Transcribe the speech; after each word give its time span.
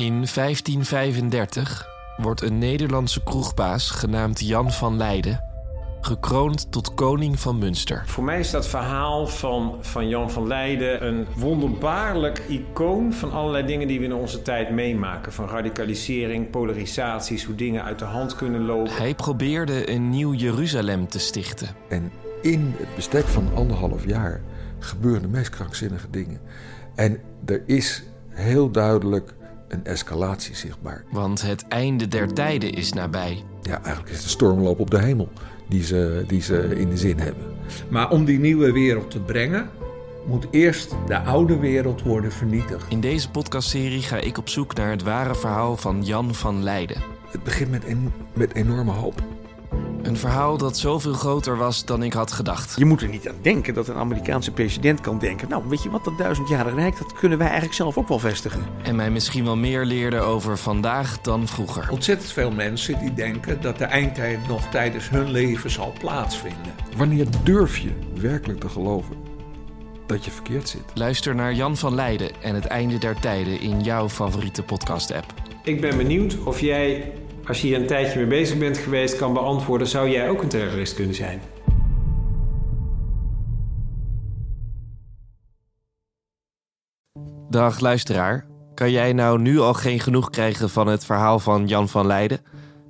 In 0.00 0.12
1535 0.34 1.86
wordt 2.16 2.42
een 2.42 2.58
Nederlandse 2.58 3.22
kroegbaas 3.22 3.90
genaamd 3.90 4.40
Jan 4.40 4.72
van 4.72 4.96
Leiden 4.96 5.44
gekroond 6.00 6.72
tot 6.72 6.94
koning 6.94 7.40
van 7.40 7.58
Münster. 7.58 8.02
Voor 8.06 8.24
mij 8.24 8.38
is 8.38 8.50
dat 8.50 8.66
verhaal 8.66 9.26
van, 9.26 9.76
van 9.80 10.08
Jan 10.08 10.30
van 10.30 10.46
Leiden 10.46 11.06
een 11.06 11.26
wonderbaarlijk 11.36 12.38
icoon 12.48 13.12
van 13.12 13.32
allerlei 13.32 13.66
dingen 13.66 13.88
die 13.88 13.98
we 13.98 14.04
in 14.04 14.14
onze 14.14 14.42
tijd 14.42 14.70
meemaken. 14.70 15.32
Van 15.32 15.48
radicalisering, 15.48 16.50
polarisaties, 16.50 17.44
hoe 17.44 17.54
dingen 17.54 17.84
uit 17.84 17.98
de 17.98 18.04
hand 18.04 18.36
kunnen 18.36 18.64
lopen. 18.64 18.92
Hij 18.92 19.14
probeerde 19.14 19.90
een 19.90 20.10
nieuw 20.10 20.34
Jeruzalem 20.34 21.08
te 21.08 21.18
stichten. 21.18 21.68
En 21.88 22.12
in 22.42 22.74
het 22.76 22.94
bestek 22.94 23.26
van 23.26 23.48
anderhalf 23.54 24.06
jaar 24.06 24.40
gebeuren 24.78 25.22
de 25.22 25.28
meest 25.28 25.50
krankzinnige 25.50 26.10
dingen. 26.10 26.40
En 26.94 27.20
er 27.46 27.62
is 27.66 28.02
heel 28.28 28.70
duidelijk 28.70 29.38
een 29.70 29.84
escalatie 29.84 30.54
zichtbaar. 30.54 31.04
Want 31.10 31.42
het 31.42 31.68
einde 31.68 32.08
der 32.08 32.32
tijden 32.32 32.72
is 32.72 32.92
nabij. 32.92 33.44
Ja, 33.62 33.82
eigenlijk 33.82 34.14
is 34.14 34.22
de 34.22 34.28
stormloop 34.28 34.80
op 34.80 34.90
de 34.90 34.98
hemel 34.98 35.28
die 35.68 35.82
ze, 35.82 36.24
die 36.26 36.42
ze 36.42 36.74
in 36.76 36.90
de 36.90 36.96
zin 36.96 37.18
hebben. 37.18 37.44
Maar 37.88 38.10
om 38.10 38.24
die 38.24 38.38
nieuwe 38.38 38.72
wereld 38.72 39.10
te 39.10 39.20
brengen, 39.20 39.70
moet 40.26 40.46
eerst 40.50 40.94
de 41.06 41.18
oude 41.18 41.58
wereld 41.58 42.02
worden 42.02 42.32
vernietigd. 42.32 42.86
In 42.88 43.00
deze 43.00 43.30
podcastserie 43.30 44.02
ga 44.02 44.16
ik 44.16 44.38
op 44.38 44.48
zoek 44.48 44.74
naar 44.74 44.90
het 44.90 45.02
ware 45.02 45.34
verhaal 45.34 45.76
van 45.76 46.04
Jan 46.04 46.34
van 46.34 46.62
Leiden. 46.62 47.02
Het 47.30 47.42
begint 47.42 47.70
met, 47.70 47.86
een, 47.86 48.12
met 48.34 48.54
enorme 48.54 48.92
hoop. 48.92 49.22
Een 50.02 50.16
verhaal 50.16 50.56
dat 50.56 50.78
zoveel 50.78 51.12
groter 51.12 51.56
was 51.56 51.84
dan 51.84 52.02
ik 52.02 52.12
had 52.12 52.32
gedacht. 52.32 52.74
Je 52.78 52.84
moet 52.84 53.02
er 53.02 53.08
niet 53.08 53.28
aan 53.28 53.38
denken 53.42 53.74
dat 53.74 53.88
een 53.88 53.96
Amerikaanse 53.96 54.50
president 54.50 55.00
kan 55.00 55.18
denken... 55.18 55.48
nou, 55.48 55.62
weet 55.68 55.82
je 55.82 55.90
wat, 55.90 56.04
dat 56.04 56.18
duizendjarig 56.18 56.74
rijk, 56.74 56.98
dat 56.98 57.12
kunnen 57.12 57.38
wij 57.38 57.46
eigenlijk 57.46 57.76
zelf 57.76 57.98
ook 57.98 58.08
wel 58.08 58.18
vestigen. 58.18 58.62
En 58.82 58.96
mij 58.96 59.10
misschien 59.10 59.44
wel 59.44 59.56
meer 59.56 59.84
leerde 59.84 60.18
over 60.18 60.58
vandaag 60.58 61.20
dan 61.20 61.48
vroeger. 61.48 61.88
Ontzettend 61.90 62.32
veel 62.32 62.50
mensen 62.50 62.98
die 62.98 63.14
denken 63.14 63.60
dat 63.60 63.78
de 63.78 63.84
eindtijd 63.84 64.48
nog 64.48 64.66
tijdens 64.70 65.08
hun 65.10 65.30
leven 65.30 65.70
zal 65.70 65.92
plaatsvinden. 65.98 66.74
Wanneer 66.96 67.26
durf 67.42 67.78
je 67.78 67.90
werkelijk 68.14 68.60
te 68.60 68.68
geloven 68.68 69.16
dat 70.06 70.24
je 70.24 70.30
verkeerd 70.30 70.68
zit? 70.68 70.82
Luister 70.94 71.34
naar 71.34 71.54
Jan 71.54 71.76
van 71.76 71.94
Leiden 71.94 72.30
en 72.42 72.54
het 72.54 72.66
einde 72.66 72.98
der 72.98 73.20
tijden 73.20 73.60
in 73.60 73.80
jouw 73.80 74.08
favoriete 74.08 74.62
podcast-app. 74.62 75.34
Ik 75.64 75.80
ben 75.80 75.96
benieuwd 75.96 76.36
of 76.44 76.60
jij, 76.60 77.12
als 77.50 77.60
je 77.60 77.66
hier 77.66 77.76
een 77.76 77.86
tijdje 77.86 78.18
mee 78.18 78.28
bezig 78.28 78.58
bent 78.58 78.78
geweest, 78.78 79.16
kan 79.16 79.32
beantwoorden: 79.32 79.86
zou 79.86 80.08
jij 80.08 80.28
ook 80.28 80.42
een 80.42 80.48
terrorist 80.48 80.94
kunnen 80.94 81.14
zijn? 81.14 81.40
Dag 87.48 87.80
luisteraar. 87.80 88.46
Kan 88.74 88.90
jij 88.90 89.12
nou 89.12 89.40
nu 89.40 89.58
al 89.58 89.74
geen 89.74 90.00
genoeg 90.00 90.30
krijgen 90.30 90.70
van 90.70 90.86
het 90.86 91.04
verhaal 91.04 91.38
van 91.38 91.66
Jan 91.66 91.88
van 91.88 92.06
Leiden? 92.06 92.40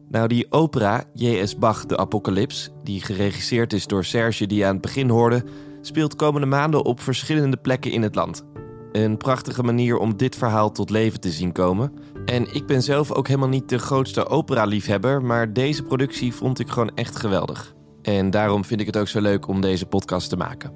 Nou, 0.08 0.28
die 0.28 0.46
opera 0.52 1.04
J.S. 1.14 1.56
Bach, 1.56 1.86
de 1.86 1.96
Apocalyps, 1.96 2.70
die 2.84 3.02
geregisseerd 3.02 3.72
is 3.72 3.86
door 3.86 4.04
Serge 4.04 4.46
die 4.46 4.58
je 4.58 4.64
aan 4.64 4.72
het 4.72 4.80
begin 4.80 5.08
hoorde, 5.08 5.44
speelt 5.80 6.16
komende 6.16 6.46
maanden 6.46 6.84
op 6.84 7.00
verschillende 7.00 7.56
plekken 7.56 7.90
in 7.90 8.02
het 8.02 8.14
land. 8.14 8.44
Een 8.92 9.16
prachtige 9.16 9.62
manier 9.62 9.96
om 9.96 10.16
dit 10.16 10.36
verhaal 10.36 10.72
tot 10.72 10.90
leven 10.90 11.20
te 11.20 11.30
zien 11.30 11.52
komen. 11.52 11.92
En 12.24 12.54
ik 12.54 12.66
ben 12.66 12.82
zelf 12.82 13.12
ook 13.12 13.26
helemaal 13.26 13.48
niet 13.48 13.68
de 13.68 13.78
grootste 13.78 14.26
opera-liefhebber, 14.26 15.22
maar 15.22 15.52
deze 15.52 15.82
productie 15.82 16.34
vond 16.34 16.58
ik 16.58 16.68
gewoon 16.68 16.90
echt 16.94 17.16
geweldig. 17.16 17.74
En 18.02 18.30
daarom 18.30 18.64
vind 18.64 18.80
ik 18.80 18.86
het 18.86 18.96
ook 18.96 19.08
zo 19.08 19.20
leuk 19.20 19.48
om 19.48 19.60
deze 19.60 19.86
podcast 19.86 20.28
te 20.28 20.36
maken. 20.36 20.72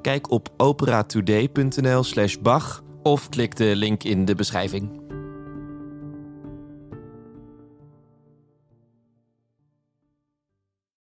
Kijk 0.00 0.30
op 0.30 0.48
operatoday.nl/slash 0.56 2.36
Bach 2.36 2.82
of 3.02 3.28
klik 3.28 3.56
de 3.56 3.76
link 3.76 4.02
in 4.02 4.24
de 4.24 4.34
beschrijving. 4.34 5.03